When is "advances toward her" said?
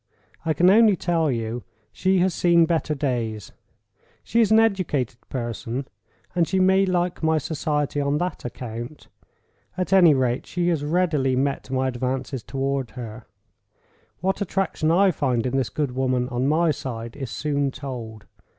11.87-13.25